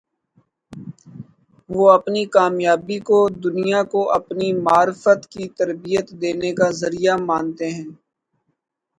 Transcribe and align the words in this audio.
وہ 1.69 1.85
اپنی 1.91 2.23
کامیابی 2.35 2.97
کو 3.07 3.17
دنیا 3.43 3.81
کو 3.91 4.01
اپنی 4.11 4.47
معرفت 4.65 5.21
کی 5.33 5.43
تربیت 5.57 6.05
دینے 6.21 6.51
کا 6.59 6.67
ذریعہ 6.81 7.15
مانتے 7.29 7.67
ہیں۔ 7.75 7.89